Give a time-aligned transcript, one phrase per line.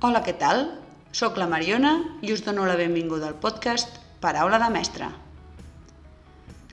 [0.00, 0.62] Hola, què tal?
[1.12, 1.90] Soc la Mariona
[2.24, 5.08] i us dono la benvinguda al podcast Paraula de Mestre.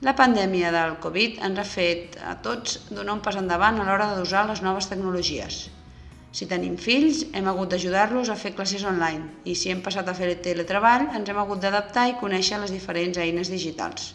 [0.06, 4.06] La pandèmia del Covid ens ha fet a tots donar un pas endavant a l'hora
[4.16, 5.58] d'usar les noves tecnologies.
[6.38, 10.14] Si tenim fills, hem hagut d'ajudar-los a fer classes online i si hem passat a
[10.16, 14.14] fer teletreball, ens hem hagut d'adaptar i conèixer les diferents eines digitals.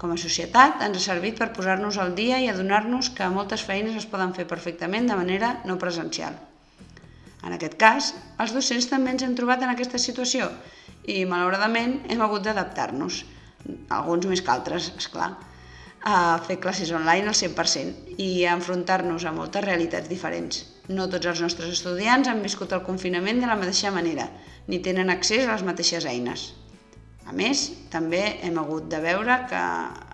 [0.00, 4.00] Com a societat, ens ha servit per posar-nos al dia i adonar-nos que moltes feines
[4.00, 6.40] es poden fer perfectament de manera no presencial.
[7.42, 10.48] En aquest cas, els docents també ens hem trobat en aquesta situació
[11.04, 13.24] i, malauradament, hem hagut d'adaptar-nos,
[13.96, 15.32] alguns més que altres, és clar,
[16.02, 20.64] a fer classes online al 100% i a enfrontar-nos a moltes realitats diferents.
[20.88, 24.26] No tots els nostres estudiants han viscut el confinament de la mateixa manera,
[24.66, 26.50] ni tenen accés a les mateixes eines.
[27.22, 29.60] A més, també hem hagut de veure que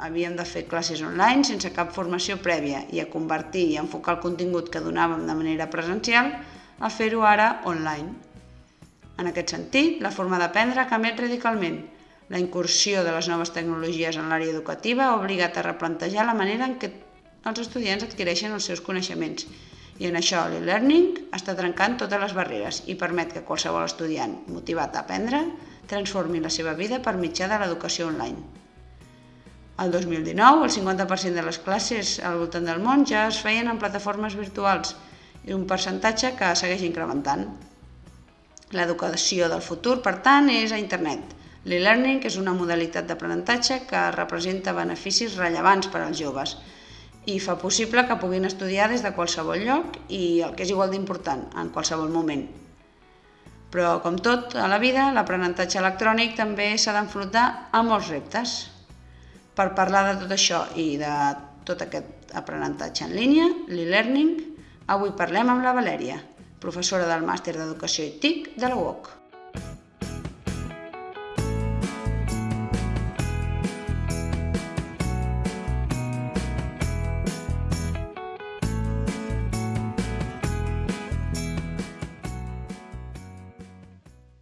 [0.05, 4.25] havíem de fer classes online sense cap formació prèvia i a convertir i enfocar el
[4.25, 6.35] contingut que donàvem de manera presencial
[6.79, 8.15] a fer-ho ara online.
[9.19, 11.81] En aquest sentit, la forma d'aprendre ha canviat radicalment.
[12.29, 16.69] La incursió de les noves tecnologies en l'àrea educativa ha obligat a replantejar la manera
[16.69, 16.93] en què
[17.49, 19.47] els estudiants adquireixen els seus coneixements
[19.99, 24.95] i en això l'e-learning està trencant totes les barreres i permet que qualsevol estudiant motivat
[24.95, 25.43] a aprendre
[25.91, 28.45] transformi la seva vida per mitjà de l'educació online.
[29.83, 33.79] El 2019, el 50% de les classes al voltant del món ja es feien en
[33.83, 34.95] plataformes virtuals
[35.49, 37.47] i un percentatge que segueix incrementant.
[38.77, 41.35] L'educació del futur, per tant, és a internet.
[41.69, 46.55] L'e-learning és una modalitat d'aprenentatge que representa beneficis rellevants per als joves
[47.29, 50.93] i fa possible que puguin estudiar des de qualsevol lloc i, el que és igual
[50.95, 52.47] d'important, en qualsevol moment.
[53.69, 58.55] Però, com tot a la vida, l'aprenentatge electrònic també s'ha d'enfrontar a molts reptes.
[59.59, 61.13] Per parlar de tot això i de
[61.69, 64.58] tot aquest aprenentatge en línia, l'e-learning,
[64.89, 66.15] Avui parlem amb la Valèria,
[66.65, 69.11] professora del Màster d'Educació i TIC de la UOC.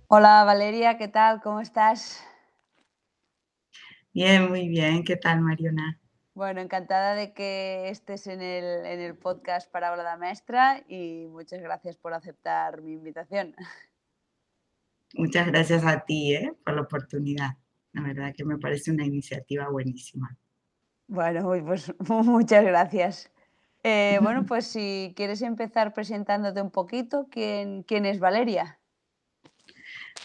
[0.06, 1.40] Hola Valeria, ¿qué tal?
[1.42, 2.22] ¿Cómo estás?
[4.14, 5.02] Bien, muy bien.
[5.02, 5.98] ¿Qué tal, Mariona?
[6.36, 11.24] Bueno, encantada de que estés en el, en el podcast para Habla de Maestra y
[11.30, 13.54] muchas gracias por aceptar mi invitación.
[15.14, 16.52] Muchas gracias a ti ¿eh?
[16.62, 17.56] por la oportunidad.
[17.92, 20.36] La verdad que me parece una iniciativa buenísima.
[21.08, 23.32] Bueno, pues muchas gracias.
[23.82, 28.78] Eh, bueno, pues si quieres empezar presentándote un poquito, ¿quién, quién es Valeria?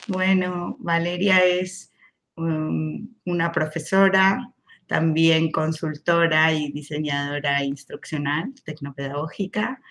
[0.10, 1.94] Bueno, Valeria es
[2.36, 4.54] um, una profesora
[4.92, 9.82] también consultora y diseñadora instruccional, tecnopedagógica,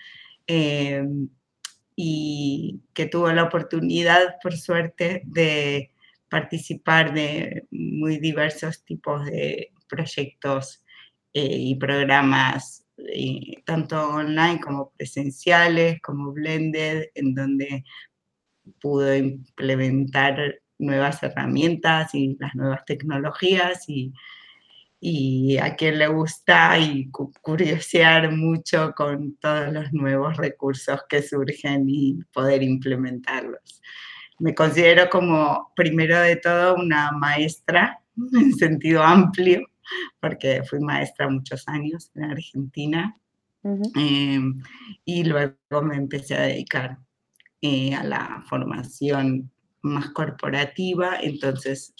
[0.45, 1.03] eh,
[1.95, 5.89] y que tuvo la oportunidad, por suerte, de
[6.29, 10.83] participar de muy diversos tipos de proyectos
[11.33, 17.85] eh, y programas, eh, tanto online como presenciales, como blended, en donde
[18.79, 24.13] pudo implementar nuevas herramientas y las nuevas tecnologías y
[25.03, 31.89] y a quien le gusta y curiosear mucho con todos los nuevos recursos que surgen
[31.89, 33.81] y poder implementarlos.
[34.37, 37.99] Me considero como, primero de todo, una maestra
[38.33, 39.65] en sentido amplio,
[40.19, 43.17] porque fui maestra muchos años en Argentina
[43.95, 44.61] em,
[45.03, 46.99] y luego me empecé a dedicar
[47.63, 49.51] eh, a la formación
[49.81, 51.95] más corporativa, entonces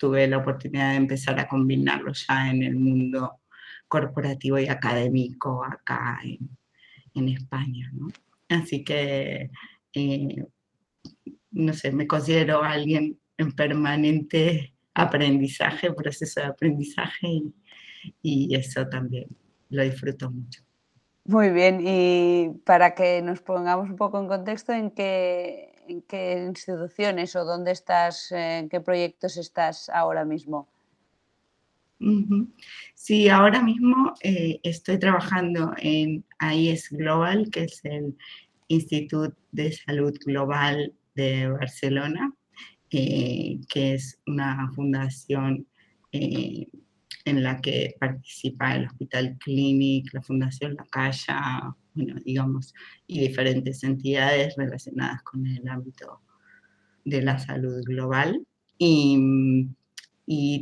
[0.00, 3.40] tuve la oportunidad de empezar a combinarlo ya en el mundo
[3.86, 7.92] corporativo y académico acá en, España.
[8.48, 9.50] Así que,
[9.92, 10.44] eh,
[11.50, 17.52] no sé, me considero alguien en permanente aprendizaje, proceso de aprendizaje y,
[18.22, 19.26] y eso también
[19.68, 20.62] lo disfruto mucho.
[21.26, 26.44] Muy bien, y para que nos pongamos un poco en contexto, ¿en qué, en qué
[26.46, 30.68] instituciones o dónde estás, en qué proyectos estás ahora mismo?
[32.94, 38.16] Sí, ahora mismo eh, estoy trabajando en AIS Global, que es el
[38.68, 42.32] Instituto de Salud Global de Barcelona,
[42.90, 45.66] eh, que es una fundación
[46.12, 46.68] eh,
[47.30, 52.74] en la que participa el Hospital Clinic, la Fundación La Calla, bueno, digamos,
[53.06, 56.20] y diferentes entidades relacionadas con el ámbito
[57.04, 58.44] de la salud global.
[58.78, 59.18] Y,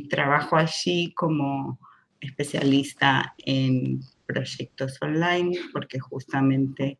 [0.09, 1.79] trabajo allí como
[2.19, 6.97] especialista en proyectos online, porque justamente,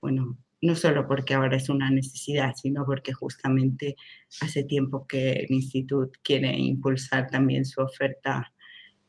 [0.00, 3.96] bueno, no solo porque ahora es una necesidad, sino porque justamente
[4.40, 8.53] hace tiempo que el instituto quiere impulsar también su oferta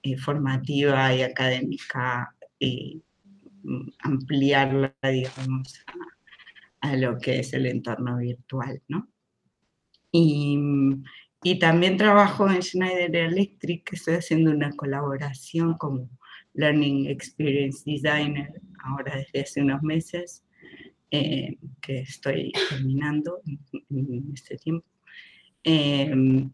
[0.05, 3.01] eh, formativa y académica y
[3.63, 5.83] mm, ampliarla, digamos,
[6.81, 9.09] a, a, lo que es el entorno virtual, ¿no?
[10.11, 10.59] Y,
[11.43, 16.07] y también trabajo en Schneider Electric, estoy haciendo una colaboración como
[16.53, 20.43] Learning Experience Designer ahora desde hace unos meses
[21.09, 23.41] eh, que estoy terminando
[23.89, 24.85] en, este tiempo.
[25.63, 26.51] Em,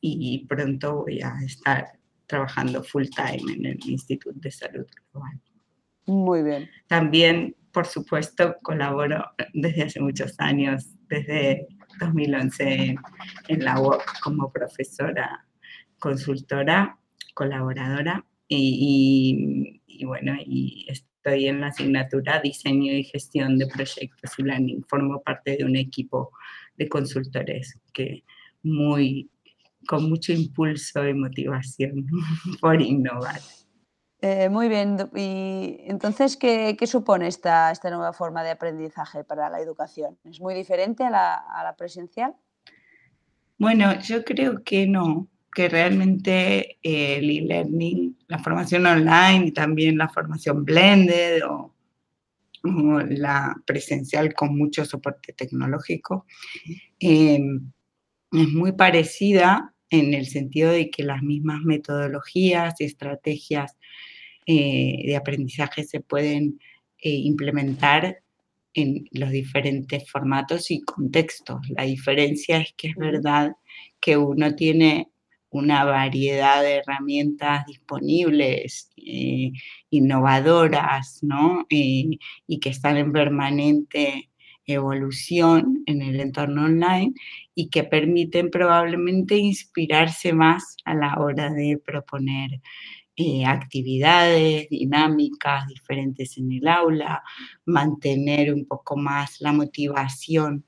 [0.00, 1.98] y pronto voy a estar
[2.32, 5.38] trabajando full time en el Instituto de Salud Global.
[6.06, 6.70] Muy bien.
[6.86, 11.66] También, por supuesto, colaboro desde hace muchos años, desde
[12.00, 12.96] 2011
[13.48, 15.46] en la UOC como profesora,
[15.98, 16.98] consultora,
[17.34, 24.42] colaboradora y, y bueno, y estoy en la asignatura Diseño y Gestión de Proyectos y
[24.42, 24.84] Learning.
[24.88, 26.30] Formo parte de un equipo
[26.78, 28.24] de consultores que
[28.62, 29.30] muy,
[29.86, 32.06] con mucho impulso y motivación
[32.60, 33.40] por innovar.
[34.20, 34.96] Eh, muy bien.
[35.16, 40.16] Y entonces, ¿qué, qué supone esta, esta, nueva forma de aprendizaje para la educación?
[40.24, 42.34] ¿Es muy diferente a la, a la presencial?
[43.58, 49.98] Bueno, yo creo que no que realmente eh, el e-learning, la formación online y también
[49.98, 51.70] la formación blended o,
[52.64, 56.26] la presencial con mucho soporte tecnológico,
[58.32, 63.76] es muy parecida en el sentido de que las mismas metodologías y estrategias
[64.46, 66.58] eh, de aprendizaje se pueden
[66.98, 68.22] eh, implementar
[68.74, 71.60] en los diferentes formatos y contextos.
[71.68, 73.52] La diferencia es que es verdad
[74.00, 75.10] que uno tiene
[75.50, 79.52] una variedad de herramientas disponibles, eh,
[79.90, 81.66] innovadoras, ¿no?
[81.68, 82.18] Y
[82.60, 84.31] que están en permanente
[84.66, 87.14] evolución en el entorno online
[87.54, 92.60] y que permiten probablemente inspirarse más a la hora de proponer
[93.16, 97.22] eh, actividades dinámicas diferentes en el aula,
[97.66, 100.64] mantener un poco más la motivación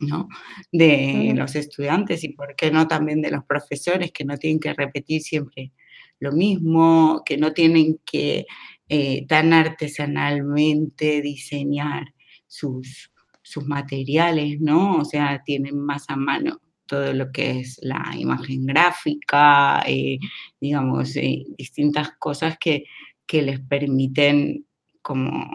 [0.00, 0.28] ¿no?
[0.72, 4.74] de los estudiantes y, ¿por qué no también de los profesores que no tienen que
[4.74, 5.72] repetir siempre
[6.18, 8.46] lo mismo, que no tienen que
[8.88, 12.12] eh, tan artesanalmente diseñar
[12.52, 13.10] sus,
[13.42, 14.98] sus materiales, ¿no?
[14.98, 20.18] O sea, tienen más a mano todo lo que es la imagen gráfica, eh,
[20.60, 22.84] digamos, eh, distintas cosas que,
[23.26, 24.66] que les permiten
[25.00, 25.48] como,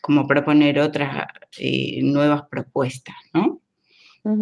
[0.00, 1.26] como proponer otras
[2.02, 3.60] nuevas propuestas, ¿no?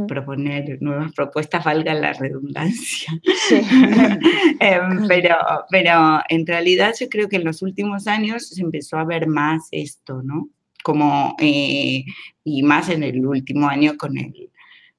[0.09, 3.12] proponer nuevas propuestas, valga la redundancia.
[4.61, 5.37] Em, pero,
[5.71, 9.69] pero en realidad yo creo que en los últimos años se empezó a ver más
[9.73, 10.49] esto, ¿no?
[10.85, 12.05] Como, eh,
[12.45, 14.51] y más en el último año con el,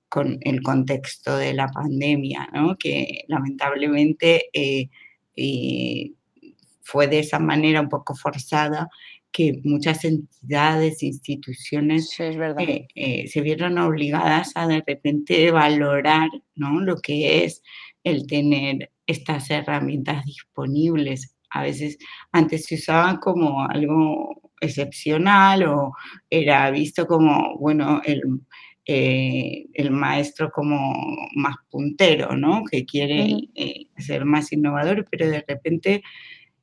[0.10, 2.76] con el contexto de la pandemia, ¿no?
[2.78, 4.90] Que lamentablemente eh,
[5.36, 6.12] eh,
[6.82, 8.90] fue de esa manera un poco forzada
[9.36, 16.80] que muchas entidades, instituciones eh, eh, se vieron obligadas a de repente valorar ¿no?
[16.80, 17.62] lo que es
[18.06, 21.36] el tener estas herramientas disponibles.
[21.50, 21.98] A veces
[22.32, 25.94] antes se usaban como algo excepcional o
[26.30, 28.22] era visto como, bueno, el,
[28.86, 30.94] eh, el maestro como
[31.36, 32.64] más puntero, ¿no?
[32.70, 33.50] Que quiere
[33.98, 36.04] ser más innovador, pero de repente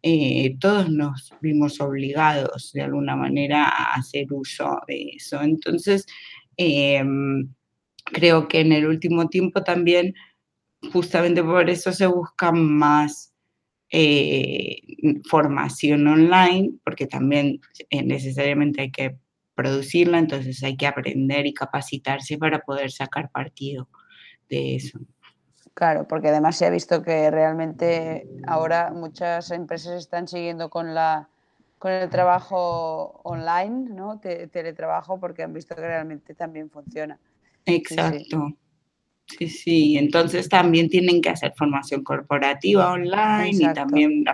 [0.05, 5.41] eh, todos nos vimos obligados de alguna manera a hacer uso de eso.
[5.43, 6.07] Entonces,
[6.57, 7.49] em,
[8.05, 10.15] creo que en el último tiempo también,
[10.93, 13.32] justamente por eso se busca más
[13.95, 14.81] eh,
[15.29, 19.17] formación online, porque también eh, necesariamente hay que
[19.55, 23.89] producirla, entonces hay que aprender y capacitarse para poder sacar partido
[24.49, 24.99] de eso.
[25.75, 31.29] Claro, porque además se ha visto que realmente ahora muchas empresas están siguiendo con la
[31.79, 34.21] con el trabajo online, ¿no?
[34.21, 37.19] teletrabajo, porque han visto que realmente también funciona.
[37.67, 38.47] Exacto.
[38.47, 38.62] Sí, sí.
[39.97, 44.25] Entonces también tienen que hacer formación corporativa online y también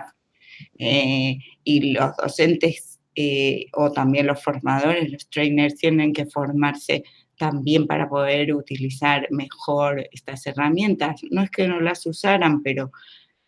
[0.77, 7.03] eh, y los docentes eh, o también los formadores, los trainers tienen que formarse
[7.37, 11.21] también para poder utilizar mejor estas herramientas.
[11.31, 12.91] No es que no las usaran, pero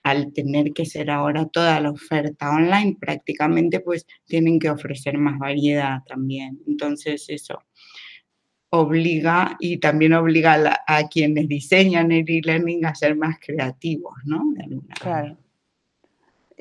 [0.04, 5.38] al tener que ser ahora toda la oferta online, prácticamente pues tienen que ofrecer más
[5.38, 6.60] variedad también.
[6.68, 7.64] Entonces eso
[8.72, 14.42] obliga y también obliga a, quienes diseñan el e-learning a ser más creativos, ¿no?
[15.00, 15.38] claro.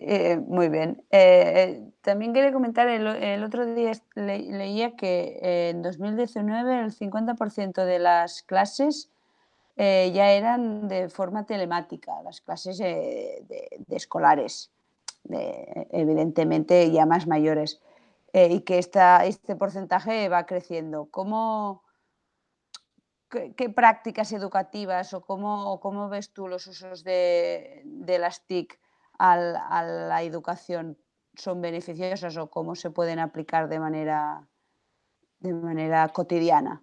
[0.03, 1.03] Eh, muy bien.
[1.11, 5.39] Eh, también quería comentar, el, otro día leía que
[5.71, 9.11] en 2019 el 50% de las clases
[9.77, 14.71] ya eran de forma telemática, las clases de, escolares,
[15.91, 17.81] evidentemente ya más mayores,
[18.35, 21.09] y que esta, este porcentaje va creciendo.
[21.11, 21.83] ¿Cómo,
[23.31, 27.83] qué, prácticas educativas o cómo, cómo, ves tú los usos de,
[28.19, 28.79] las TIC
[29.19, 30.99] a la educación?
[31.35, 34.49] ¿Son beneficiosas o cómo se pueden aplicar de manera,
[35.39, 36.83] de manera cotidiana?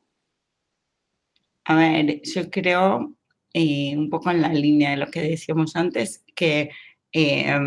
[1.65, 3.13] A ver, yo creo,
[3.53, 6.69] eh, un poco en la línea de lo que decíamos antes, que
[7.11, 7.59] eh,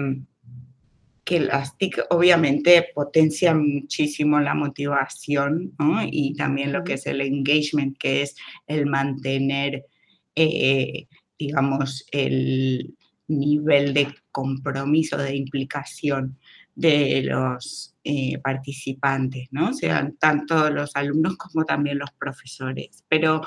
[1.31, 5.73] que las TIC obviamente potencian muchísimo la motivación
[6.11, 8.35] y también lo que es el engagement, que es
[8.67, 9.87] el mantener,
[10.35, 11.07] eh,
[11.39, 12.97] digamos, el
[13.29, 16.37] nivel de compromiso, de implicación
[16.75, 19.73] de los eh, participantes, ¿no?
[19.73, 23.05] Sean tanto los alumnos como también los profesores.
[23.09, 23.43] Pero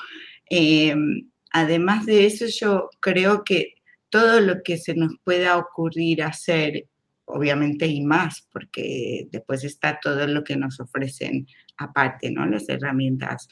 [0.49, 3.73] em, además de eso, yo creo que
[4.09, 6.85] todo lo que se nos pueda ocurrir hacer
[7.33, 11.47] obviamente y más, porque después está todo lo que nos ofrecen
[11.77, 12.45] aparte, ¿no?
[12.45, 13.47] Las herramientas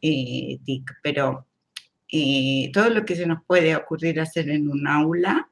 [0.00, 1.46] eh, TIC, pero
[2.10, 5.50] eh, todo lo que se nos puede ocurrir hacer en un aula,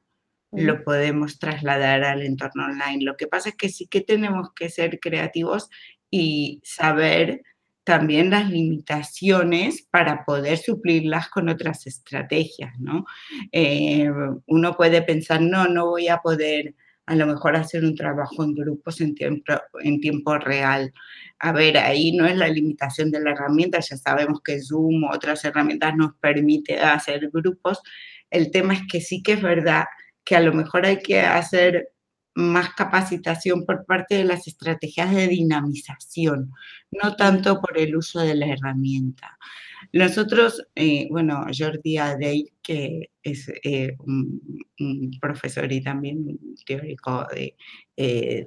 [0.52, 3.04] lo podemos trasladar al entorno online.
[3.04, 5.68] Lo que pasa es que sí que tenemos que ser creativos
[6.10, 7.42] y saber
[7.84, 13.04] también las limitaciones para poder suplirlas con otras estrategias, ¿no?
[13.52, 14.08] Eh,
[14.46, 16.74] uno puede pensar, no, no voy a poder
[17.06, 20.92] a lo mejor hacer un trabajo en grupos en tiempo, en tiempo real.
[21.38, 25.14] A ver, ahí no es la limitación de la herramienta, ya sabemos que Zoom o
[25.14, 27.80] otras herramientas nos permite hacer grupos.
[28.30, 29.84] El tema es que sí que es verdad
[30.24, 31.90] que a lo mejor hay que hacer
[32.36, 36.52] más capacitación por parte de las estrategias de dinamización,
[36.90, 39.38] no tanto por el uso de la herramienta.
[39.92, 48.46] Nosotros, eh, bueno, Jordi Adey, que es eh, un, profesor y también teórico eh,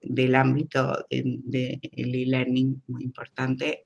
[0.00, 3.84] del ámbito del e-learning muy importante,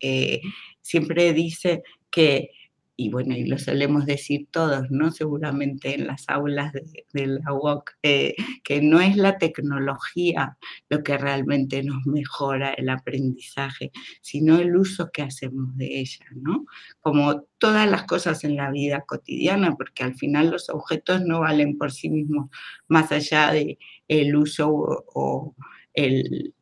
[0.81, 2.51] siempre dice que
[2.97, 5.11] y bueno, y lo solemos decir todos, ¿no?
[5.11, 8.35] Seguramente en las aulas de, la UOC, eh,
[8.65, 10.59] que no es la tecnología
[10.89, 16.67] lo que realmente nos mejora el aprendizaje, sino el uso que hacemos de ella, ¿no?
[17.01, 21.79] Como todas las cosas en la vida cotidiana, porque al final los objetos no valen
[21.79, 22.51] por sí mismos,
[22.89, 25.55] más allá de el uso o,
[25.95, 26.55] el,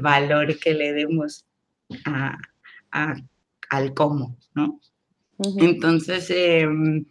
[0.00, 1.44] valor que le demos
[3.70, 4.80] al cómo, ¿no?
[5.58, 7.06] Entonces, em,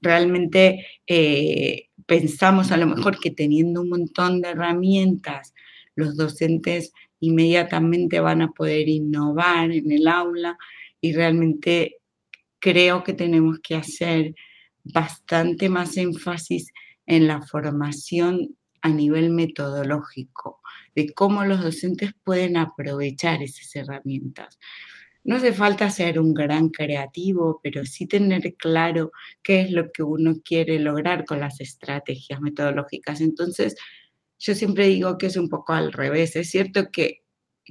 [0.00, 5.54] realmente eh, pensamos a lo mejor que teniendo un montón de herramientas,
[5.96, 10.56] los docentes inmediatamente van a poder innovar en el aula
[11.00, 11.96] y realmente
[12.58, 14.34] creo que tenemos que hacer
[14.84, 16.72] bastante más énfasis
[17.06, 20.60] en la formación a nivel metodológico,
[20.94, 24.58] de cómo los docentes pueden aprovechar esas herramientas.
[25.26, 29.10] No hace falta ser un gran creativo, pero sí tener claro
[29.42, 33.20] qué es lo que uno quiere lograr con las estrategias metodológicas.
[33.20, 33.76] Entonces,
[34.38, 36.36] yo siempre digo que es un poco al revés.
[36.36, 37.24] Es cierto que,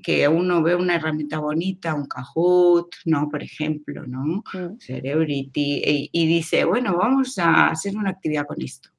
[0.04, 3.30] que uno ve una herramienta bonita, un Kahoot, ¿no?
[3.30, 4.44] Por ejemplo, ¿no?
[4.54, 4.78] Mm.
[4.78, 8.90] Cerebrity, y dice, bueno, vamos a hacer una actividad con esto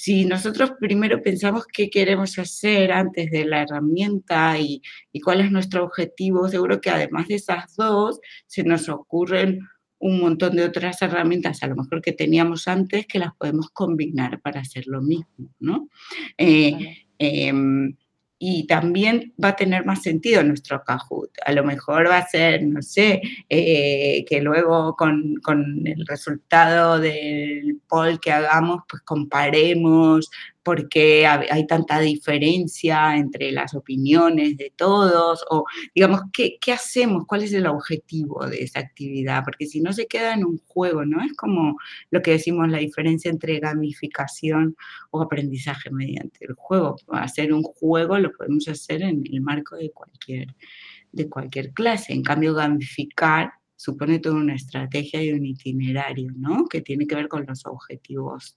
[0.00, 4.80] si nosotros primero pensamos qué queremos hacer antes de la herramienta y,
[5.22, 9.60] cuál es nuestro objetivo, seguro que además de esas dos, se nos ocurren
[9.98, 14.40] un montón de otras herramientas, a lo mejor que teníamos antes, que las podemos combinar
[14.40, 15.90] para hacer lo mismo, ¿no?
[16.38, 17.94] Eh, em,
[18.42, 21.30] y también va a tener más sentido nuestro Kahoot.
[21.44, 23.20] A lo mejor va a ser, no sé,
[23.50, 30.30] eh, que luego con, con, el resultado del poll que hagamos, pues comparemos
[30.70, 35.64] porque hay tanta diferencia entre las opiniones de todos, o
[35.96, 37.26] digamos, ¿qué, ¿qué, hacemos?
[37.26, 39.42] ¿Cuál es el objetivo de esa actividad?
[39.44, 41.24] Porque si no se queda en un juego, ¿no?
[41.24, 41.76] Es como
[42.12, 44.76] lo que decimos, la diferencia entre gamificación
[45.10, 46.94] o aprendizaje mediante el juego.
[47.08, 50.54] Hacer un juego lo podemos hacer en el marco de cualquier,
[51.10, 52.12] de cualquier clase.
[52.12, 56.66] En cambio, gamificar supone toda una estrategia y un itinerario, ¿no?
[56.66, 58.56] Que tiene que ver con los objetivos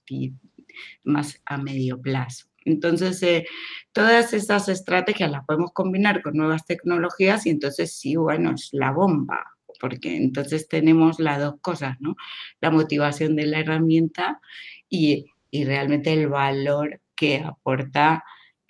[1.02, 2.46] más a medio plazo.
[2.64, 3.46] Entonces, eh,
[3.92, 8.90] todas esas estrategias las podemos combinar con nuevas tecnologías y entonces sí, bueno, es la
[8.90, 12.16] bomba, porque entonces tenemos las dos cosas, ¿no?
[12.60, 14.40] La motivación de la herramienta
[14.88, 18.24] y, y realmente el valor que aporta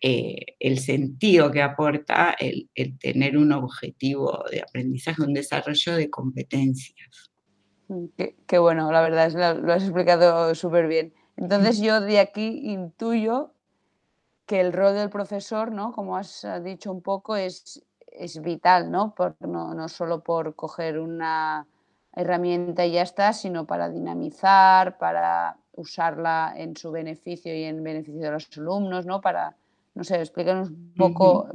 [0.06, 2.68] eh, el sentido que aporta el,
[2.98, 7.32] tener un objetivo de aprendizaje, un desarrollo de competencias.
[7.88, 8.04] Mm,
[8.46, 9.32] qué, bueno, la verdad
[9.62, 11.14] lo has explicado súper bien.
[11.36, 13.50] Entonces yo de aquí intuyo
[14.46, 15.92] que el rol del profesor, ¿no?
[15.92, 19.14] como has dicho un poco, es, es vital, ¿no?
[19.14, 21.66] Por, no, no solo por coger una
[22.12, 28.20] herramienta y ya está, sino para dinamizar, para usarla en su beneficio y en beneficio
[28.20, 29.20] de los alumnos, ¿no?
[29.20, 29.56] Para
[29.94, 31.48] no sé, explícanos un poco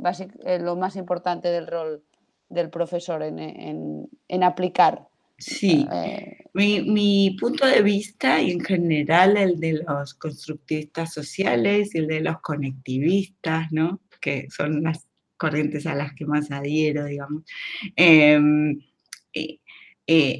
[0.45, 2.03] eh, lo más importante del rol
[2.47, 5.07] del profesor en, aplicar.
[5.39, 11.99] Sí, eh, mi, punto de vista y en general el de los constructivistas sociales y
[11.99, 14.01] el de los conectivistas, ¿no?
[14.19, 17.43] que son las corrientes a las que más adhiero, digamos,
[17.95, 18.79] em,
[19.33, 19.59] eh,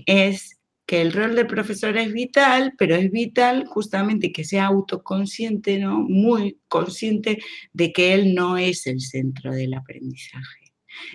[0.06, 5.78] es que el rol del profesor es vital, pero es vital justamente que sea autoconsciente,
[5.78, 6.00] ¿no?
[6.00, 7.38] Muy consciente
[7.74, 10.69] de que él no es el centro del aprendizaje.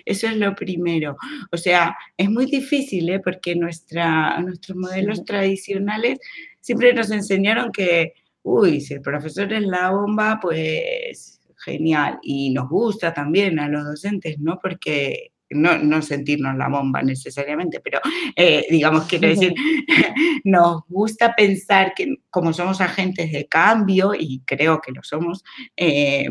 [0.05, 1.17] Eso es lo primero.
[1.51, 3.19] O sea, es muy difícil, ¿eh?
[3.19, 6.19] porque nuestra, nuestros modelos tradicionales
[6.59, 8.13] siempre nos enseñaron que,
[8.43, 12.19] uy, si el profesor es la bomba, pues genial.
[12.21, 14.59] Y nos gusta también a los docentes, ¿no?
[14.61, 17.99] Porque no, sentirnos la bomba necesariamente, pero
[18.35, 19.53] eh, digamos, quiero decir,
[20.43, 25.43] nos gusta pensar que como somos agentes de cambio, y creo que lo somos,
[25.77, 26.27] eh,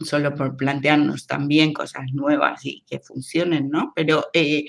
[0.00, 3.92] solo por plantearnos también cosas nuevas y que funcionen, ¿no?
[3.94, 4.64] Pero eh,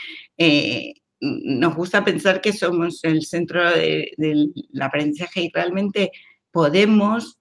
[1.19, 6.11] nos gusta pensar que somos el centro del aprendizaje y realmente
[6.51, 7.37] podemos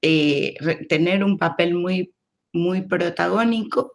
[0.00, 2.12] tener un papel muy,
[2.52, 3.92] muy protagónico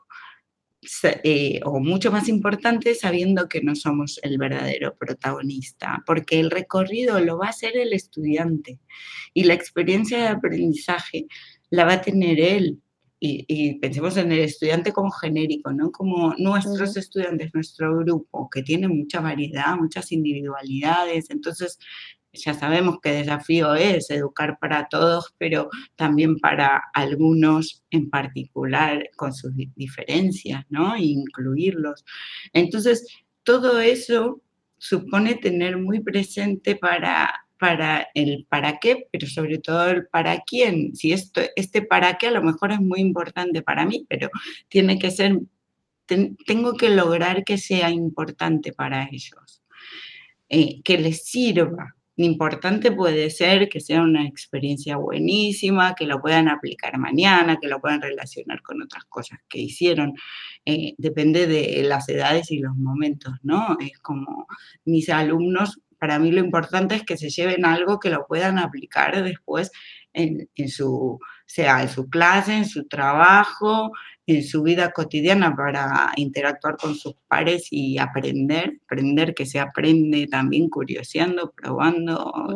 [1.23, 7.19] eh, o mucho más importante sabiendo que no somos el verdadero protagonista, porque el recorrido
[7.19, 8.79] lo va a hacer el estudiante
[9.33, 11.27] y la experiencia de aprendizaje
[11.69, 12.81] la va a tener él.
[13.19, 15.91] Y, pensemos en el estudiante como genérico, ¿no?
[15.91, 21.31] Como nuestros estudiantes, nuestro grupo, que tiene mucha variedad, muchas individualidades.
[21.31, 21.79] Entonces,
[22.33, 29.33] ya sabemos qué desafío es educar para todos, pero también para algunos en particular con
[29.33, 30.95] sus diferencias, ¿no?
[30.95, 32.05] E incluirlos.
[32.53, 33.07] Entonces,
[33.43, 34.41] todo eso
[34.77, 40.95] supone tener muy presente para, para el para qué, pero sobre todo el para quién.
[40.95, 44.29] Si esto, este para qué a lo mejor es muy importante para mí, pero
[44.69, 45.39] tiene que ser,
[46.05, 49.63] tengo que lograr que sea importante para ellos,
[50.49, 56.47] eh, que les sirva, importante puede ser que sea una experiencia buenísima, que lo puedan
[56.47, 60.13] aplicar mañana, que lo puedan relacionar con otras cosas que hicieron.
[60.65, 63.77] Eh, depende de las edades y los momentos, ¿no?
[63.79, 64.47] Es como
[64.85, 69.23] mis alumnos, para mí lo importante es que se lleven algo que lo puedan aplicar
[69.23, 69.71] después
[70.13, 73.91] en, en su, sea en su clase, en su trabajo,
[74.27, 80.27] en su vida cotidiana para interactuar con sus pares y aprender, aprender que se aprende
[80.27, 82.49] también curioseando, probando,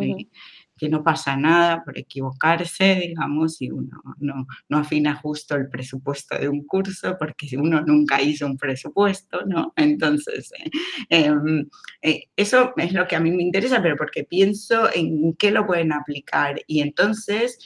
[0.81, 6.35] que no pasa nada por equivocarse, digamos, si uno no, no, afina justo el presupuesto
[6.39, 9.73] de un curso, porque si uno nunca hizo un presupuesto, ¿no?
[9.75, 10.51] Entonces,
[11.07, 11.69] eh, em,
[12.01, 15.67] eh, eso es lo que a mí me interesa, pero porque pienso en qué lo
[15.67, 17.59] pueden aplicar y entonces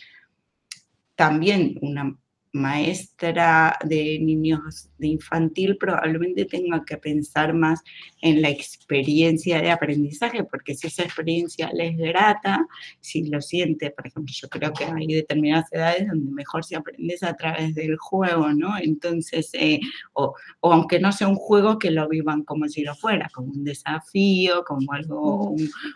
[1.15, 2.17] también una
[2.55, 7.81] maestra de niños de infantil probablemente tenga que pensar más
[8.21, 12.65] en la experiencia de aprendizaje, porque si esa experiencia les grata,
[13.01, 17.17] si lo siente, por ejemplo, yo creo que hay determinadas edades donde mejor se aprende
[17.21, 18.77] a través del juego, ¿no?
[18.77, 19.79] Entonces, eh,
[20.13, 23.65] o, aunque no sea un juego, que lo vivan como si lo fuera, como un
[23.65, 25.55] desafío, como algo,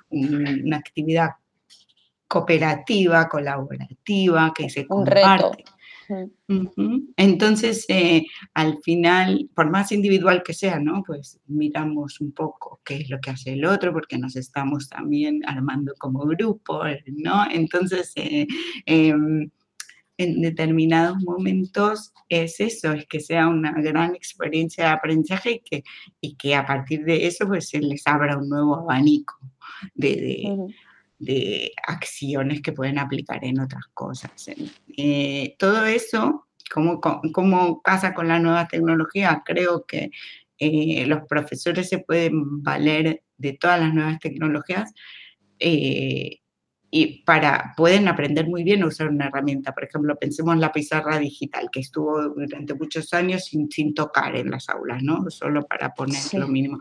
[0.09, 1.29] una actividad
[2.27, 5.63] cooperativa, colaborativa, que se comparte.
[7.17, 11.03] Entonces, eh, al final, por más individual que sea, ¿no?
[11.05, 15.41] Pues miramos un poco qué es lo que hace el otro, porque nos estamos también
[15.45, 17.45] armando como grupo, ¿no?
[17.51, 18.47] Entonces, eh,
[18.85, 19.49] em,
[20.17, 25.83] en determinados momentos es eso, es que sea una gran experiencia de aprendizaje y que,
[26.19, 29.39] y que a partir de eso pues se les abra un nuevo abanico
[29.95, 30.73] de, de
[31.87, 34.31] acciones que pueden aplicar en otras cosas.
[34.95, 40.11] Eh, todo eso, como, como casa con la nueva tecnología, creo que
[40.57, 44.93] eh, los profesores se pueden valer de todas las nuevas tecnologías
[45.59, 46.37] eh,
[46.91, 49.73] y para, pueden aprender muy bien a usar una herramienta.
[49.73, 54.35] Por ejemplo, pensemos en la pizarra digital, que estuvo durante muchos años sin, sin tocar
[54.35, 55.29] en las aulas, ¿no?
[55.29, 56.79] Solo para poner lo mínimo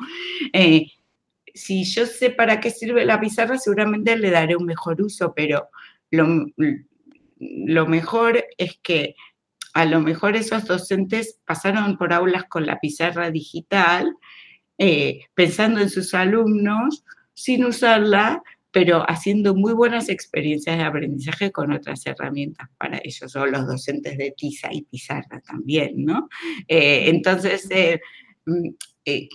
[1.59, 5.69] si yo sé para qué sirve la pizarra, seguramente le daré un mejor uso, pero
[6.11, 9.15] lo mejor es que
[9.75, 14.15] a lo mejor esos docentes pasaron por aulas con la pizarra digital,
[14.79, 21.73] eh, pensando en sus alumnos, sin usarla, pero haciendo muy buenas experiencias de aprendizaje con
[21.73, 26.29] otras herramientas para ellos, o los docentes de TISA y Pizarra también, ¿no?
[26.69, 28.01] Eh, entonces, eh,
[28.47, 28.69] mm,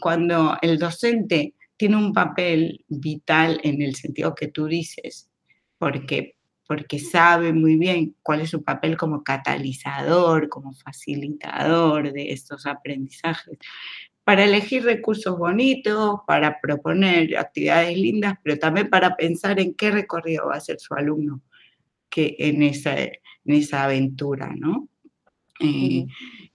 [0.01, 5.29] cuando el docente tiene un papel vital en el sentido que tú dices,
[5.77, 12.65] porque porque sabe muy bien cuál es su papel como catalizador, como facilitador de estos
[12.65, 13.57] aprendizajes,
[14.23, 20.47] para elegir recursos bonitos, para proponer actividades lindas, pero también para pensar en qué recorrido
[20.47, 21.41] va a hacer su alumno
[22.09, 23.13] que en, esa, en
[23.45, 24.87] esa aventura, ¿no?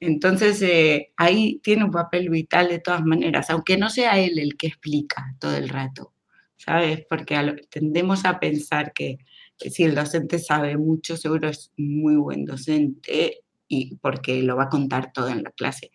[0.00, 4.56] Entonces, eh, ahí tiene un papel vital de todas maneras, aunque no sea él el
[4.56, 6.12] que explica todo el rato,
[6.56, 7.04] ¿sabes?
[7.08, 7.36] Porque
[7.70, 9.18] tendemos a pensar que
[9.58, 14.68] si el docente sabe mucho, seguro es muy buen docente y porque lo va a
[14.68, 15.90] contar todo en la clase.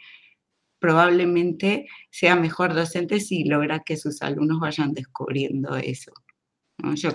[0.79, 6.11] Probablemente sea mejor docente si logra que sus alumnos vayan descubriendo eso.
[6.95, 7.11] Yo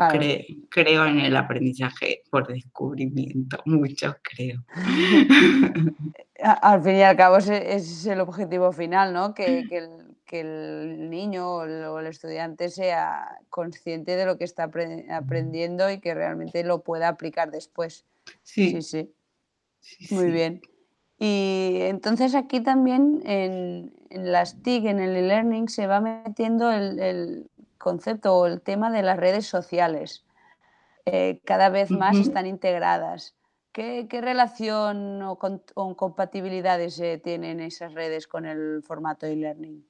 [0.71, 4.65] creo en el aprendizaje por descubrimiento, mucho creo.
[6.41, 9.35] Al fin y al cabo ese, es el objetivo final, ¿no?
[9.35, 14.71] Que, que, el, que el niño o el estudiante sea consciente de lo que está
[15.11, 18.05] aprendiendo y que realmente lo pueda aplicar después.
[18.45, 19.13] Sí, sí.
[20.11, 20.61] Muy bien.
[21.19, 28.35] Y entonces aquí también en, las TIC, en el e-learning, se va metiendo el, concepto
[28.35, 30.25] o el tema de las redes sociales.
[31.07, 33.35] Eh, cada vez más están integradas.
[33.73, 35.38] ¿Qué, relación o,
[35.97, 39.87] compatibilidades eh, tienen esas redes con el formato e-learning?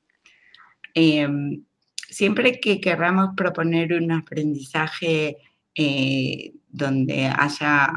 [0.95, 1.65] Em,
[2.09, 5.39] siempre que queramos proponer un aprendizaje
[5.75, 7.89] eh, donde haya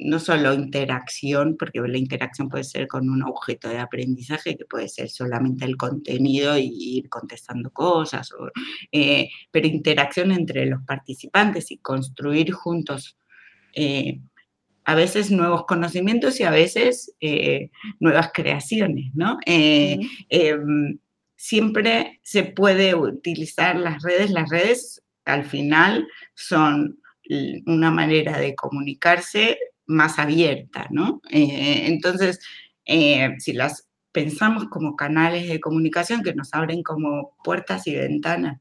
[0.00, 4.88] no solo interacción, porque la interacción puede ser con un objeto de aprendizaje, que puede
[4.88, 8.30] ser solamente el contenido y ir contestando cosas,
[8.92, 13.16] eh, pero interacción entre los participantes y construir juntos
[14.84, 19.38] a veces nuevos conocimientos y a veces eh, nuevas creaciones, ¿no?
[19.46, 20.98] Eh, em,
[21.36, 24.30] siempre se puede utilizar las redes.
[24.30, 26.98] Las redes al final son
[27.66, 29.58] una manera de comunicarse
[29.90, 31.20] más abierta, ¿no?
[31.30, 32.40] Eh, entonces,
[33.38, 38.60] si las pensamos como canales de comunicación que nos abren como puertas y ventanas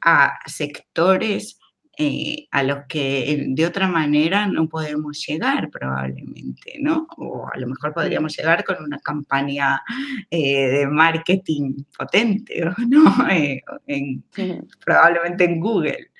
[0.00, 1.58] a sectores
[2.00, 7.08] eh, a los que de otra manera no podemos llegar probablemente, ¿no?
[7.16, 9.82] O a lo mejor podríamos llegar con una campaña
[10.30, 13.28] eh, de marketing potente, ¿no?
[13.28, 13.60] Eh,
[14.84, 16.10] probablemente en Google,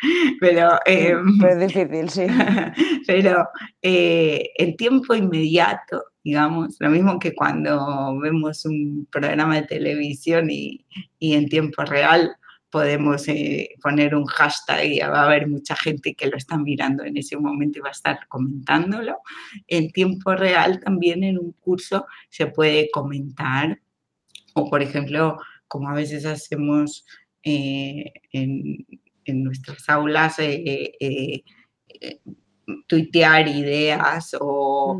[0.41, 0.81] pero...
[0.85, 2.27] Em, pero es difícil, sí.
[3.07, 3.49] pero
[3.81, 10.85] en tiempo inmediato, digamos, lo mismo que cuando vemos un programa de televisión y,
[11.21, 12.37] y en tiempo real
[12.71, 17.05] podemos eh, poner un hashtag y va a haber mucha gente que lo está mirando
[17.05, 19.19] en ese momento y va a estar comentándolo.
[19.67, 23.81] En tiempo real también en un curso se puede comentar
[24.55, 27.07] o, por ejemplo, como a veces hacemos
[27.43, 28.87] eh, en,
[29.27, 31.45] nuestras aulas, eh,
[32.87, 34.99] tuitear ideas o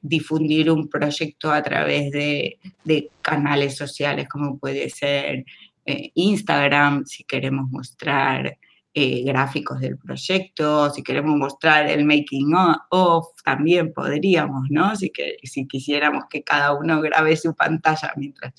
[0.00, 5.44] difundir un proyecto a través de, de, canales sociales, como puede ser
[5.90, 8.58] eh, Instagram, si queremos mostrar
[8.92, 12.52] eh, gráficos del proyecto, si queremos mostrar el making
[12.90, 14.94] of, también podríamos, ¿no?
[14.96, 15.10] Si,
[15.44, 18.52] si quisiéramos que cada uno grabe su pantalla mientras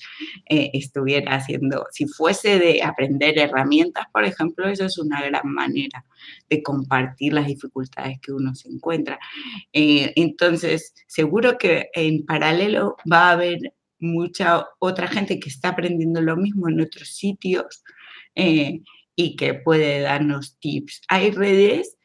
[0.48, 6.04] eh, estuviera haciendo, si fuese de aprender herramientas, por ejemplo, eso es una gran manera
[6.48, 9.20] de compartir las dificultades que uno se encuentra.
[9.72, 13.60] entonces, seguro que en paralelo va a haber
[14.00, 17.84] mucha otra gente que está aprendiendo lo mismo en otros sitios
[18.34, 18.80] eh,
[19.16, 21.02] y que puede darnos tips.
[21.08, 21.96] Hay redes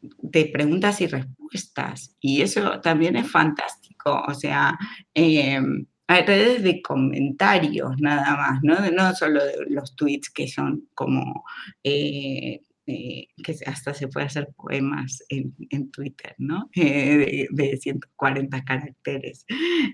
[0.00, 4.22] de preguntas y respuestas y eso también es fantástico.
[4.28, 4.78] O sea,
[5.14, 8.90] em, hay redes de comentarios nada más, ¿no?
[8.90, 11.44] No solo de los tweets que son como
[11.82, 16.68] eh, eh, que hasta se puede hacer poemas en, en Twitter, ¿no?
[16.74, 19.46] de, de, 140 caracteres.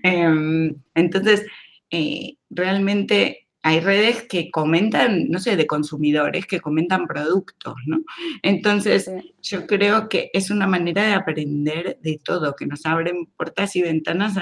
[0.03, 1.45] Em, entonces,
[1.89, 7.99] eh, realmente hay redes que comentan, no sé, de consumidores que comentan productos, ¿no?
[8.41, 9.09] Entonces,
[9.41, 13.83] yo creo que es una manera de aprender de todo, que nos abren puertas y
[13.83, 14.35] ventanas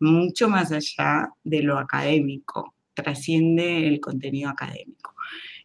[0.00, 5.14] mucho más allá de lo académico, trasciende el contenido académico.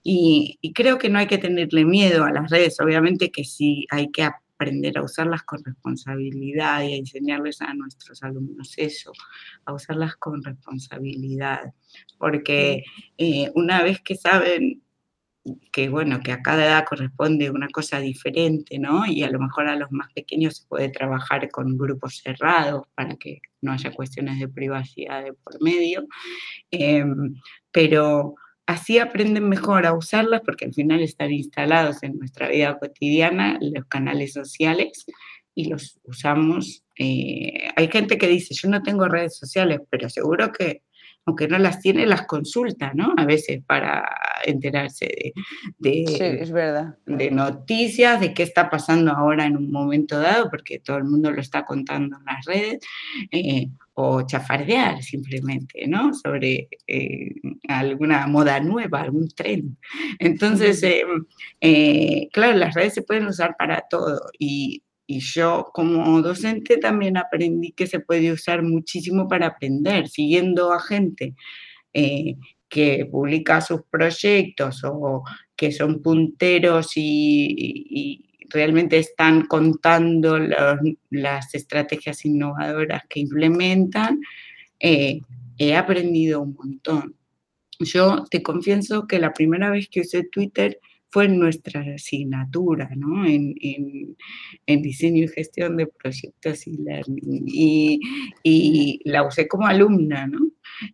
[0.03, 4.09] Y, creo que no hay que tenerle miedo a las redes, obviamente que sí hay
[4.12, 9.12] que aprender a usarlas con responsabilidad y a enseñarles a nuestros alumnos eso,
[9.65, 11.73] a usarlas con responsabilidad.
[12.17, 12.83] Porque
[13.17, 14.81] eh, una vez que saben
[15.71, 19.05] que bueno, que a cada edad corresponde una cosa diferente, ¿no?
[19.05, 23.15] Y a lo mejor a los más pequeños se puede trabajar con grupos cerrados para
[23.15, 26.05] que no haya cuestiones de privacidad de por medio,
[26.71, 27.35] em,
[27.71, 28.35] pero
[28.69, 33.86] así aprenden mejor a usarlas porque al final están instalados en nuestra vida cotidiana los
[33.86, 35.08] canales sociales
[35.55, 36.84] y los usamos.
[36.99, 40.84] Eh, hay gente que dice, yo no tengo redes sociales, pero seguro que
[41.30, 43.13] aunque no las tiene, las consulta, ¿no?
[43.15, 44.10] A veces para
[44.44, 45.34] enterarse
[45.78, 46.04] de,
[46.42, 46.98] es verdad.
[47.06, 51.32] de noticias, de qué está pasando ahora en un momento dado, porque todo el mundo
[51.32, 52.80] lo está contando en las redes,
[53.32, 56.13] eh, o chafardear simplemente, ¿no?
[56.15, 57.36] Sobre eh,
[57.68, 59.78] alguna moda nueva, algún tren.
[60.18, 60.82] Entonces,
[61.62, 67.17] eh, claro, las redes se pueden usar para todo y y yo como docente también
[67.17, 71.34] aprendí que se puede usar muchísimo para aprender, siguiendo a gente
[71.93, 72.36] eh,
[72.67, 75.24] que publica sus proyectos o
[75.56, 80.39] que son punteros y, realmente están contando
[81.12, 84.19] las estrategias innovadoras que implementan,
[84.80, 85.22] eh,
[85.58, 87.15] he aprendido un montón.
[87.80, 90.80] Yo te confieso que la primera vez que usé Twitter
[91.12, 93.26] fue nuestra asignatura, ¿no?
[93.26, 93.56] En,
[94.67, 97.43] diseño y gestión de proyectos y learning.
[98.43, 100.39] Y, la usé como alumna, ¿no?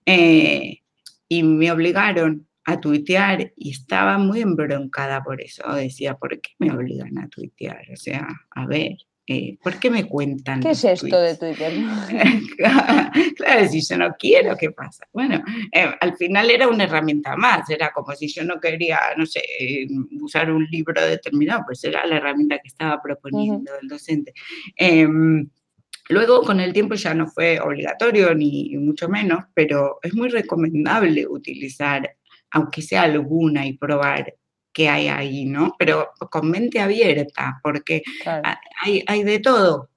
[0.06, 0.82] Eh,
[1.28, 5.72] y me obligaron a tuitear y estaba muy embroncada por eso.
[5.74, 7.86] Decía, ¿por qué me obligan a tuitear?
[7.92, 10.60] O sea, a ver, eh, ¿por qué me cuentan?
[10.60, 11.74] ¿Qué es esto de Twitter?
[13.36, 15.08] claro, si yo no quiero, ¿qué pasa?
[15.12, 19.26] Bueno, eh, al final era una herramienta más, era como si yo no quería, no
[19.26, 19.42] sé,
[20.22, 24.32] usar un libro determinado, pues era la herramienta que estaba proponiendo el docente.
[24.76, 25.50] Em,
[26.10, 31.26] luego, con el tiempo ya no fue obligatorio, ni mucho menos, pero es muy recomendable
[31.28, 32.16] utilizar,
[32.52, 34.36] aunque sea alguna, y probar
[34.76, 35.74] que hay ahí, ¿no?
[35.80, 38.04] Pero con mente abierta, porque
[38.84, 39.90] hay, hay de todo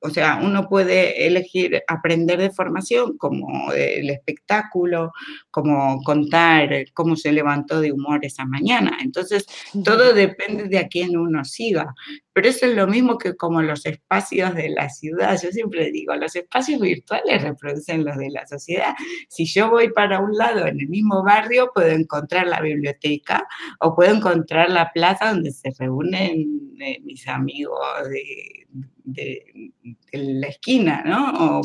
[0.00, 5.12] o sea, uno puede elegir aprender de formación como el espectáculo,
[5.50, 8.98] como contar cómo se levantó de humor esa mañana.
[9.02, 9.46] Entonces,
[9.84, 11.94] todo depende de a quién uno siga.
[12.32, 15.38] Pero eso es lo mismo que como los espacios de la ciudad.
[15.42, 18.94] Yo siempre digo, los espacios virtuales reproducen los de la sociedad.
[19.28, 23.46] Si yo voy para un lado en el mismo barrio, puedo encontrar la biblioteca
[23.80, 28.60] o puedo encontrar la plaza donde se reúnen eh, mis amigos de
[29.04, 29.72] de,
[30.12, 31.62] la esquina, ¿no?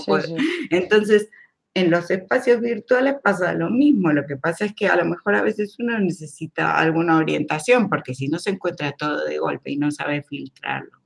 [0.70, 1.30] Entonces,
[1.76, 5.36] en los espacios virtuales pasa lo mismo, lo que pasa es que a lo mejor
[5.36, 9.78] a veces uno necesita alguna orientación, porque si no se encuentra todo de golpe y
[9.78, 11.02] no sabe filtrarlo.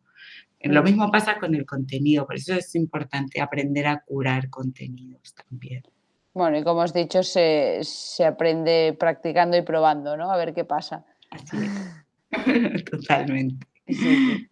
[0.62, 5.82] Lo mismo pasa con el contenido, por eso es importante aprender a curar contenidos también.
[6.34, 10.32] Bueno, y como has dicho, se, se aprende practicando y probando, ¿no?
[10.32, 11.04] A ver qué pasa.
[11.32, 12.84] Así es.
[12.86, 13.66] Totalmente.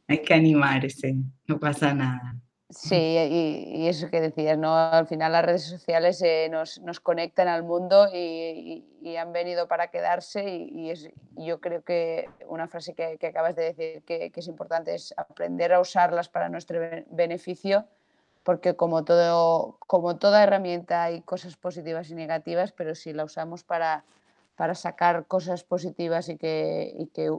[0.07, 2.35] Hay que animarse, no pasa nada.
[2.69, 4.75] Sí, y, eso que decías, ¿no?
[4.75, 8.83] Al final las redes sociales eh, nos, nos, conectan al mundo y,
[9.17, 13.73] han venido para quedarse y, es, yo creo que una frase que, que acabas de
[13.73, 17.87] decir que, que, es importante es aprender a usarlas para nuestro beneficio
[18.47, 23.65] porque como, todo, como toda herramienta hay cosas positivas y negativas, pero si la usamos
[23.65, 24.05] para,
[24.55, 27.29] para sacar cosas positivas y que, y que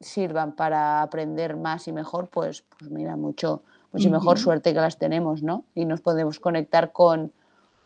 [0.00, 4.98] sirvan para aprender más y mejor, pues, pues mira, mucho, mucho mejor suerte que las
[4.98, 5.64] tenemos, ¿no?
[5.74, 7.32] Y nos podemos conectar con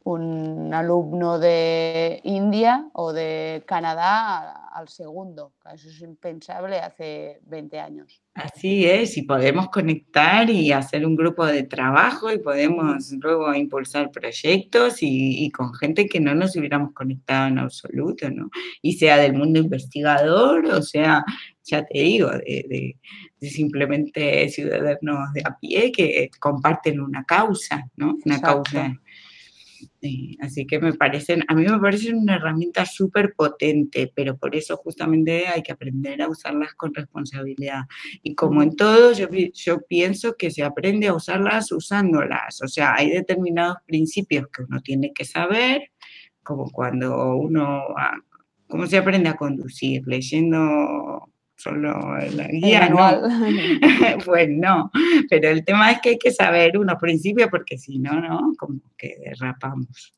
[0.05, 5.53] un alumno de India o de Canadá al segundo.
[5.73, 8.23] Eso es impensable hace 20 años.
[8.35, 14.11] Así es, y podemos conectar y hacer un grupo de trabajo y podemos luego impulsar
[14.11, 18.49] proyectos y, con gente que no nos hubiéramos conectado en absoluto, ¿no?
[18.81, 21.23] Y sea del mundo investigador, o sea,
[21.63, 22.97] ya te digo, de,
[23.41, 28.17] simplemente ciudadanos de a pie que comparten una causa, ¿no?
[28.25, 28.99] Una causa
[30.41, 34.77] así que me parecen, a mí me parecen una herramienta súper potente, pero por eso
[34.77, 37.83] justamente hay que aprender a usarlas con responsabilidad.
[38.23, 42.61] Y como en todo, yo, yo pienso que se aprende a usarlas usándolas.
[42.63, 45.91] O sea, hay determinados principios que uno tiene que saber,
[46.43, 47.83] como cuando uno,
[48.67, 50.03] ¿cómo se aprende a conducir?
[50.07, 51.32] Leyendo
[51.63, 52.99] solo la guía, ¿no?
[54.25, 54.91] pues no,
[55.31, 58.53] pero el tema es que hay que saber unos principios porque si no, ¿no?
[58.59, 60.15] Como que derrapamos.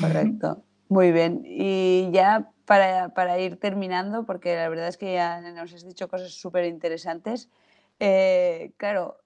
[0.00, 1.42] Correcto, muy bien.
[1.44, 6.32] Y ya para, ir terminando, porque la verdad es que ya nos has dicho cosas
[6.32, 7.48] súper interesantes,
[7.98, 9.18] eh, claro,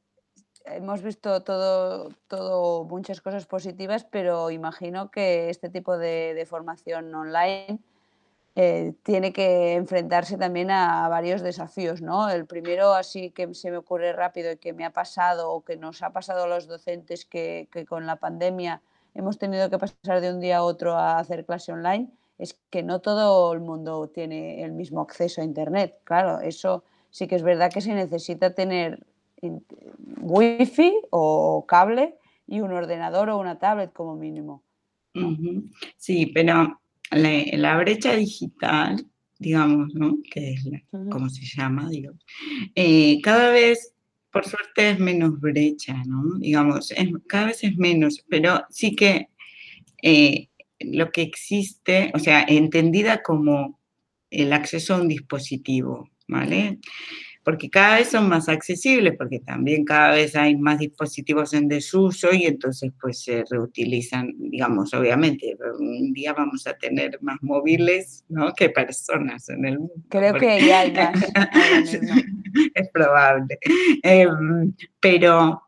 [0.66, 7.78] hemos visto todo, todo, muchas cosas positivas, pero imagino que este tipo de, formación online
[8.58, 12.30] eh, tiene que enfrentarse también a, varios desafíos, ¿no?
[12.30, 15.76] El primero, así que se me ocurre rápido y que me ha pasado o que
[15.76, 18.80] nos ha pasado a los docentes que, con la pandemia
[19.14, 22.82] hemos tenido que pasar de un día a otro a hacer clase online, es que
[22.82, 25.98] no todo el mundo tiene el mismo acceso a Internet.
[26.04, 29.04] Claro, eso sí que es verdad que se necesita tener
[30.22, 32.16] wifi o cable
[32.46, 34.62] y un ordenador o una tablet como mínimo.
[35.98, 39.06] Sí, pero la, brecha digital,
[39.38, 40.18] digamos, ¿no?
[40.30, 40.64] Que es
[41.10, 42.12] como se llama, digo,
[42.74, 43.94] eh, cada vez,
[44.30, 46.38] por suerte, es menos brecha, ¿no?
[46.38, 46.92] Digamos,
[47.26, 49.28] cada vez es menos, pero sí que
[50.02, 50.48] eh,
[50.80, 53.80] lo que existe, o sea, entendida como
[54.30, 56.78] el acceso a un dispositivo, ¿vale?
[57.46, 62.32] Porque cada vez son más accesibles, porque también cada vez hay más dispositivos en desuso
[62.32, 68.52] y entonces pues se reutilizan, digamos, obviamente, un día vamos a tener más móviles, ¿no?
[68.52, 69.94] Que personas en el mundo.
[70.08, 71.24] Creo que ya hay más.
[72.74, 73.60] es probable.
[74.02, 75.62] Em, pero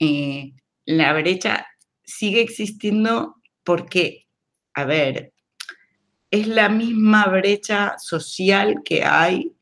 [0.00, 0.50] eh,
[0.84, 1.64] la brecha
[2.02, 4.26] sigue existiendo porque,
[4.74, 5.32] a ver,
[6.32, 9.54] es la misma brecha social que hay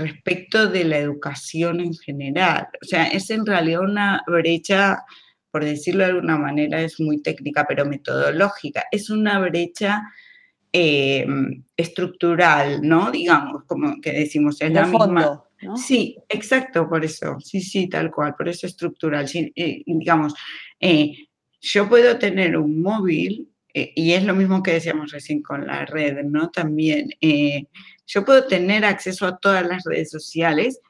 [0.00, 2.68] respecto de la educación en general.
[2.82, 5.04] O sea, es en realidad una brecha,
[5.50, 8.84] por decirlo de alguna manera, es muy técnica, pero metodológica.
[8.90, 10.02] Es una brecha
[10.72, 11.26] eh,
[11.76, 13.10] estructural, ¿no?
[13.10, 15.44] Digamos, como que decimos, es la misma.
[15.76, 17.38] Sí, exacto, por eso.
[17.40, 19.26] Sí, sí, tal cual, por eso estructural.
[19.34, 20.34] Eh, digamos,
[20.80, 21.28] eh,
[21.60, 25.86] yo puedo tener un móvil, eh, y es lo mismo que decíamos recién con la
[25.86, 26.50] red, ¿no?
[26.50, 27.66] También, eh,
[28.06, 30.80] yo puedo tener acceso a todas las redes sociales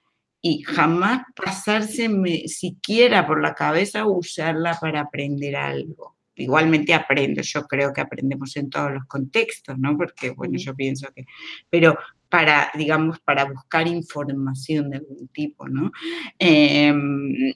[0.42, 2.08] y jamás pasarse
[2.46, 6.16] siquiera por la cabeza usarla para aprender algo.
[6.34, 9.96] Igualmente aprendo, yo creo que aprendemos en todos los contextos, ¿no?
[9.98, 11.26] Porque, bueno, yo pienso que,
[11.68, 11.98] pero
[12.30, 15.92] para, digamos, para buscar información de algún tipo, ¿no?
[16.38, 17.52] Em,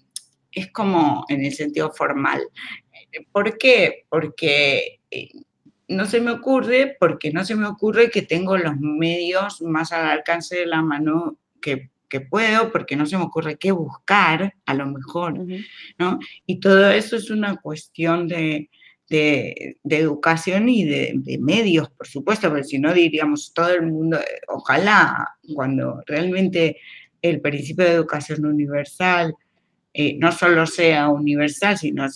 [0.53, 2.43] es como en el sentido formal.
[3.33, 4.05] ¿Por qué?
[4.09, 5.31] Porque eh,
[5.89, 10.07] no se me ocurre, porque no se me ocurre que tengo los medios más al
[10.07, 11.91] alcance de la mano que,
[12.31, 15.45] puedo, porque no se me ocurre qué buscar, a lo mejor,
[15.99, 16.21] ¿no?
[16.47, 18.71] Y todo eso es una cuestión de,
[19.11, 25.37] educación y de, de, medios, por supuesto, porque si no diríamos todo el mundo, ojalá
[25.55, 26.77] cuando realmente
[27.21, 29.35] el principio de educación universal
[29.97, 32.07] eh, no solo sea universal, sino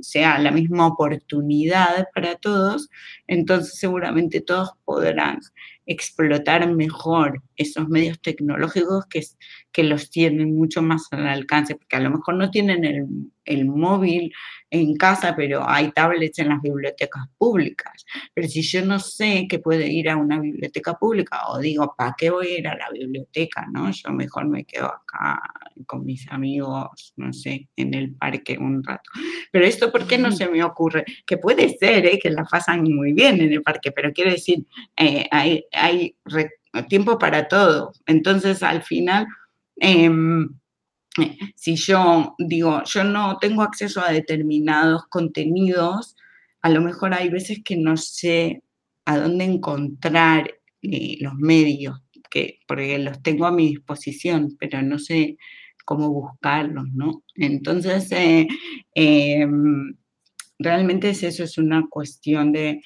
[0.00, 2.90] sea la misma oportunidad para todos,
[3.28, 5.38] entonces seguramente todos podrán
[5.86, 9.22] explotar mejor esos medios tecnológicos que,
[9.70, 13.06] que los tienen mucho más al alcance, porque a lo mejor no tienen el,
[13.48, 14.32] el móvil
[14.70, 18.04] en casa, pero hay tablets en las bibliotecas públicas.
[18.34, 22.14] Pero si yo no sé que puede ir a una biblioteca pública o digo, ¿para
[22.16, 23.66] qué voy a ir a la biblioteca?
[23.72, 23.90] ¿no?
[23.90, 25.40] Yo mejor me quedo acá
[25.86, 29.10] con mis amigos, no sé, en el parque un rato.
[29.50, 31.04] Pero esto, ¿por qué no se me ocurre?
[31.26, 32.18] Que puede ser ¿eh?
[32.22, 36.14] que la pasan muy bien en el parque, pero quiero decir, eh, hay, hay
[36.88, 37.92] tiempo para todo.
[38.06, 39.26] Entonces, al final...
[39.80, 40.48] Em,
[41.56, 46.16] si yo digo, yo no tengo acceso a determinados contenidos,
[46.62, 48.62] a lo mejor hay veces que no sé
[49.04, 50.50] a dónde encontrar
[50.82, 52.00] eh, los medios,
[52.30, 55.38] que, porque los tengo a mi disposición, pero no sé
[55.84, 57.22] cómo buscarlos, ¿no?
[57.34, 58.46] Entonces, eh,
[58.94, 59.96] em,
[60.58, 62.82] realmente es eso, es una cuestión de,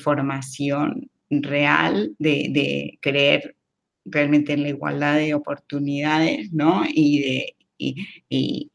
[0.00, 3.56] formación real, de, de creer
[4.04, 6.84] realmente en la igualdad de oportunidades, ¿no?
[6.88, 7.56] Y de,
[8.28, 8.70] y,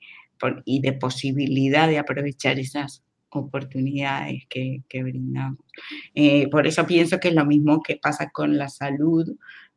[0.65, 5.59] de posibilidad de aprovechar esas oportunidades que, brindamos.
[6.15, 9.27] Eh, por eso pienso que es lo mismo que pasa con la salud.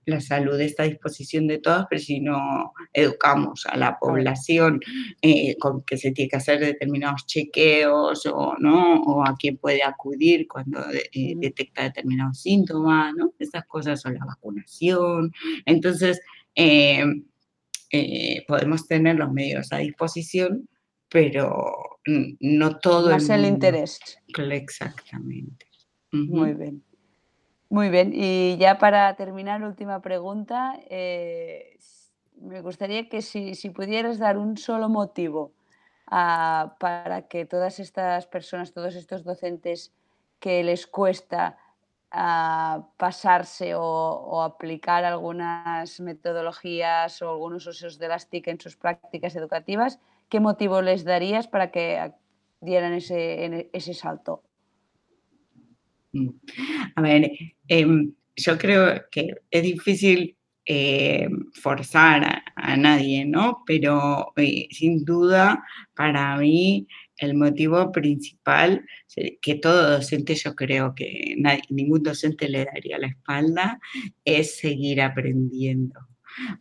[0.06, 4.80] La salud está a disposición de todos, pero si no educamos a la población
[5.20, 9.02] eh, con que se tiene que hacer determinados chequeos o, ¿no?
[9.02, 10.80] o a quién puede acudir cuando
[11.12, 13.34] eh, detecta determinados síntomas, ¿no?
[13.38, 15.32] esas cosas son la vacunación.
[15.66, 16.20] Entonces,
[16.54, 17.04] eh,
[18.46, 20.68] podemos tener los medios a disposición,
[21.08, 24.00] pero no todo Más el, interés.
[24.28, 25.66] Exactamente.
[26.12, 26.82] Muy bien.
[27.68, 28.12] Muy bien.
[28.14, 30.78] Y ya para terminar, última pregunta.
[30.88, 31.78] Eh,
[32.40, 35.52] me gustaría que si, pudieras dar un solo motivo
[36.06, 39.92] ah, para que todas estas personas, todos estos docentes
[40.40, 41.58] que les cuesta
[42.10, 49.36] a pasarse o, aplicar algunas metodologías o algunos usos de las TIC en sus prácticas
[49.36, 52.12] educativas, ¿qué motivo les darías para que
[52.60, 54.42] dieran ese, ese salto?
[56.12, 56.28] Mm.
[56.96, 57.30] A ver,
[57.68, 60.36] em, yo creo que es difícil
[60.66, 63.62] eh, forzar a, nadie, ¿no?
[63.66, 66.86] Pero eh, sin duda, para mí,
[67.20, 68.84] el motivo principal
[69.40, 71.36] que todo docente, yo creo que
[71.68, 73.78] ningún docente le daría la espalda,
[74.24, 76.00] es seguir aprendiendo.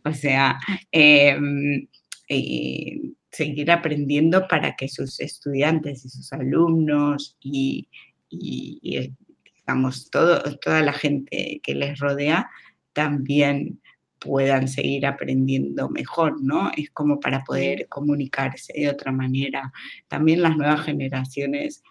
[0.04, 0.58] O sea,
[0.92, 1.88] em,
[2.28, 3.00] eh,
[3.30, 7.88] seguir aprendiendo para que sus estudiantes y sus alumnos y,
[8.30, 12.50] digamos, todo, toda la gente que les rodea
[12.92, 13.80] también
[14.20, 16.70] puedan seguir aprendiendo mejor, ¿no?
[16.76, 19.72] Es como para poder comunicarse de otra manera.
[20.08, 21.82] También las nuevas generaciones,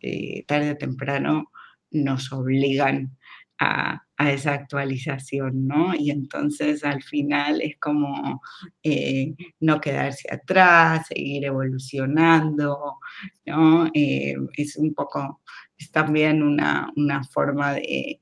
[0.00, 1.50] eh, tarde o temprano,
[1.90, 3.16] nos obligan
[3.58, 5.94] a, esa actualización, ¿no?
[5.94, 8.42] Y entonces al final es como
[8.82, 12.98] eh, no quedarse atrás, seguir evolucionando,
[13.46, 13.88] ¿no?
[13.94, 15.40] Eh, es un poco,
[15.76, 16.92] es también una,
[17.32, 18.20] forma de,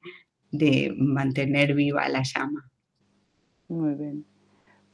[0.50, 2.70] de mantener viva la llama.
[3.68, 4.24] Muy bien.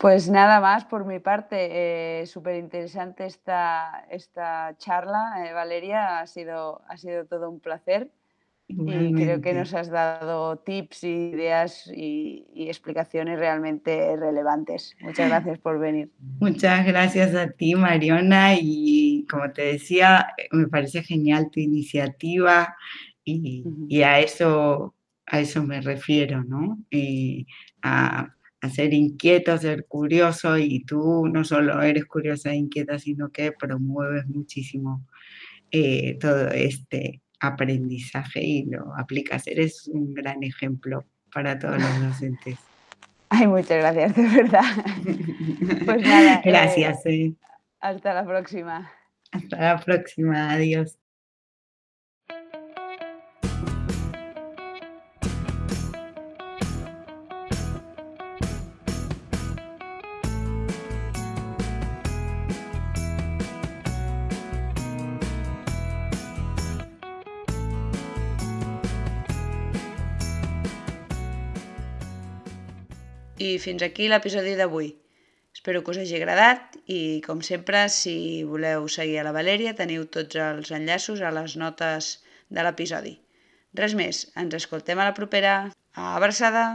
[0.03, 2.20] Pues nada más por mi parte.
[2.23, 6.18] Eh, Súper interesante esta, esta charla, eh, Valeria.
[6.18, 8.11] Ha sido, ha sido todo un placer.
[8.66, 14.97] Y creo que nos has dado tips, ideas y, y, explicaciones realmente relevantes.
[15.01, 16.11] Muchas gracias por venir.
[16.41, 18.55] Muchas gracias a ti, Mariona.
[18.59, 22.75] Y como te decía, me parece genial tu iniciativa
[23.25, 24.95] y, y a, eso,
[25.27, 26.79] a eso me refiero, ¿no?
[26.91, 27.47] Y
[27.83, 32.99] a a ser inquieto, a ser curioso y tú no solo eres curiosa e inquieta,
[32.99, 35.05] sino que promueves muchísimo
[35.73, 39.49] eh, todo este aprendizaje y lo aplicas.
[39.49, 42.57] Eres un gran ejemplo para todos los docentes.
[43.31, 44.63] Ay, muchas gracias, de verdad.
[45.85, 46.41] Pues nada.
[46.45, 47.05] Gracias.
[47.07, 47.35] Eh, eh.
[47.81, 48.93] Hasta la próxima.
[49.33, 50.53] Hasta la próxima.
[50.53, 51.02] Adiós.
[73.43, 74.93] I fins aquí l'episodi d'avui.
[75.57, 78.14] Espero que us hagi agradat i, com sempre, si
[78.53, 82.14] voleu seguir a la Valèria, teniu tots els enllaços a les notes
[82.59, 83.14] de l'episodi.
[83.82, 85.55] Res més, ens escoltem a la propera.
[86.09, 86.66] Abraçada!